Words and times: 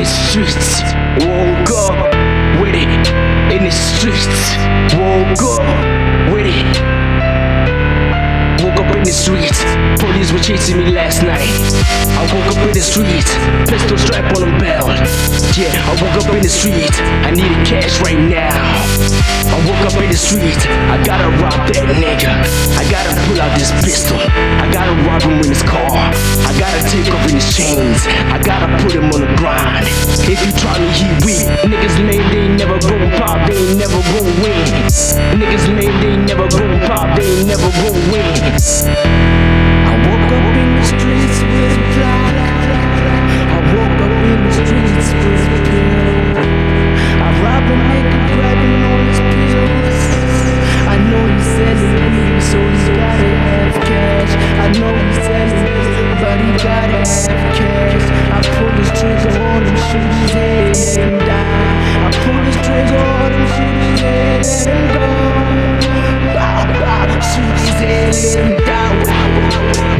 the 0.00 0.06
streets. 0.06 0.80
Woke 1.20 1.70
up 1.76 2.08
with 2.60 2.74
it 2.74 3.04
in 3.52 3.64
the 3.64 3.70
streets. 3.70 4.56
Woke 4.96 5.60
up 5.60 6.32
with 6.32 6.48
it. 6.48 6.72
Woke 8.64 8.80
up 8.80 8.96
in 8.96 9.04
the 9.04 9.12
streets. 9.12 9.60
Police 10.00 10.32
were 10.32 10.38
chasing 10.38 10.78
me 10.78 10.90
last 10.92 11.22
night. 11.22 11.52
I 12.16 12.22
woke 12.32 12.56
up 12.56 12.66
in 12.66 12.72
the 12.72 12.80
streets. 12.80 13.28
Pistol 13.68 13.98
strap 13.98 14.34
on 14.36 14.48
a 14.48 14.58
belt. 14.58 14.88
Yeah, 15.52 15.76
I 15.76 15.92
woke 16.00 16.16
up 16.24 16.32
in 16.32 16.40
the 16.40 16.48
streets. 16.48 16.98
I 17.28 17.32
need 17.32 17.52
cash 17.66 18.00
right 18.00 18.16
now. 18.16 18.56
I 19.52 19.58
woke 19.68 19.84
up 19.84 20.00
in 20.00 20.08
the 20.08 20.16
street, 20.16 20.56
I 20.88 20.96
gotta 21.04 21.28
rob 21.42 21.58
that 21.74 21.84
nigga. 21.98 22.32
I 22.78 22.86
gotta 22.88 23.12
pull 23.26 23.40
out 23.42 23.52
this 23.58 23.74
pistol, 23.84 24.16
I 24.16 24.70
gotta 24.72 24.94
rob 25.04 25.22
him 25.22 25.42
in 25.42 25.48
his 25.50 25.62
car. 25.62 25.89
Niggas 31.64 31.96
name 32.04 32.24
they 32.30 32.48
never 32.48 32.78
gon' 32.80 33.10
pop, 33.18 33.48
they 33.48 33.74
never 33.76 34.00
gon' 34.12 34.24
win. 34.40 34.64
Niggas 35.36 35.68
name 35.68 35.96
they 36.00 36.16
never 36.16 36.48
gon' 36.48 36.80
pop, 36.88 37.16
they 37.18 37.44
never 37.44 37.68
gon' 37.80 38.00
win. 38.10 38.24
I 39.84 39.94
woke 40.08 40.32
up 40.32 40.56
in 40.56 40.68
the 40.76 40.84
streets 40.84 41.38
with 41.44 41.76
a 41.76 41.84
Glock. 41.92 42.34
I 43.50 43.58
woke 43.76 44.00
up 44.00 44.16
in 44.24 44.38
the 44.40 44.52
streets 44.52 45.08
with 45.20 45.44
a 45.46 45.60
pill. 45.68 46.40
I 47.20 47.28
robbed 47.44 47.68
a 47.68 47.76
nigga 47.76 48.18
grabbing 48.32 48.80
all 48.88 49.02
his 49.04 49.20
pills. 49.20 50.00
I 50.88 50.96
know 50.96 51.22
he's 51.28 51.44
selling 51.44 51.92
weed, 51.92 52.40
so 52.40 52.56
he's 52.56 52.88
gotta 52.88 53.30
have 53.44 53.76
cash. 53.84 54.32
I 54.58 54.66
know 54.80 54.92
he's 54.96 55.20
selling 55.28 55.60
weed, 55.76 56.16
but 56.24 56.38
he 56.40 56.50
gotta 56.56 57.04
have 57.04 57.52
cash. 57.52 58.06
I 58.32 58.40
pull 58.56 58.72
his 58.80 58.90
trigger 58.98 59.34
on 59.44 59.60
him, 59.66 59.76
shoot 59.76 60.12
his 60.20 60.96
head, 60.96 61.29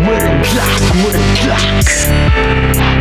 With 0.07 0.25
a 0.25 0.29
Glock, 0.43 0.85
with 1.05 1.15
a 1.15 1.25
Glock. 1.43 3.00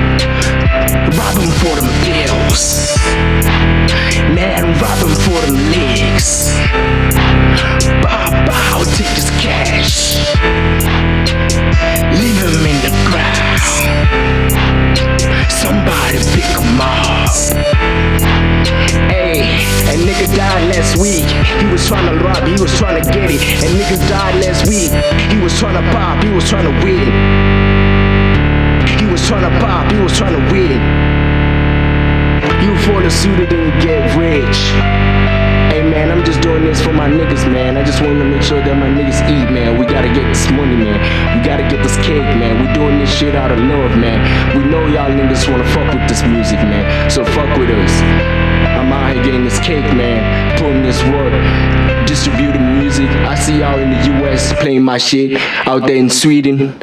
Trying 21.89 22.05
to 22.05 22.23
rob, 22.23 22.45
he 22.45 22.53
was 22.61 22.69
trying 22.77 23.01
to 23.01 23.05
get 23.09 23.33
it. 23.33 23.41
And 23.65 23.73
niggas 23.73 24.05
died 24.05 24.45
last 24.45 24.69
week. 24.69 24.93
He 25.33 25.41
was 25.41 25.57
trying 25.57 25.73
to 25.73 25.81
pop, 25.89 26.21
he 26.23 26.29
was 26.29 26.47
trying 26.47 26.69
to 26.69 26.75
win. 26.85 27.09
He 29.01 29.05
was 29.09 29.25
trying 29.25 29.41
to 29.41 29.53
pop, 29.57 29.91
he 29.91 29.97
was 29.97 30.13
trying 30.13 30.37
to 30.37 30.43
win. 30.53 30.77
You 32.61 32.77
fall 32.85 33.01
a 33.01 33.09
suited 33.09 33.49
and 33.51 33.65
you 33.65 33.73
get 33.81 34.05
rich. 34.13 34.69
Hey 35.73 35.81
man, 35.81 36.11
I'm 36.11 36.23
just 36.23 36.41
doing 36.41 36.63
this 36.63 36.79
for 36.79 36.93
my 36.93 37.09
niggas, 37.09 37.49
man. 37.49 37.75
I 37.75 37.83
just 37.83 38.01
want 38.01 38.19
to 38.19 38.25
make 38.25 38.43
sure 38.43 38.61
that 38.61 38.77
my 38.77 38.89
niggas 38.89 39.25
eat, 39.25 39.49
man. 39.49 39.79
We 39.79 39.85
gotta 39.89 40.13
get 40.13 40.29
this 40.29 40.45
money, 40.51 40.77
man. 40.77 41.01
We 41.33 41.41
gotta 41.41 41.65
get 41.65 41.81
this 41.81 41.97
cake, 42.05 42.29
man. 42.37 42.61
We 42.61 42.71
doing 42.73 42.99
this 42.99 43.09
shit 43.09 43.33
out 43.33 43.49
of 43.51 43.57
love, 43.57 43.97
man. 43.97 44.21
We 44.55 44.61
know 44.69 44.85
y'all 44.85 45.09
niggas 45.09 45.49
wanna 45.49 45.65
fuck 45.73 45.89
with 45.89 46.05
this 46.07 46.21
music, 46.21 46.61
man. 46.69 47.09
So 47.09 47.25
fuck 47.25 47.49
with 47.57 47.71
us. 47.71 48.28
Getting 49.23 49.43
this 49.43 49.59
cake, 49.59 49.83
man. 49.93 50.57
Putting 50.57 50.81
this 50.81 51.03
work, 51.03 51.33
distributing 52.07 52.79
music. 52.79 53.09
I 53.27 53.35
see 53.35 53.59
y'all 53.59 53.77
in 53.77 53.91
the 53.91 54.25
US 54.25 54.53
playing 54.53 54.83
my 54.83 54.97
shit 54.97 55.37
out 55.67 55.85
there 55.85 55.95
in 55.95 56.09
Sweden. 56.09 56.75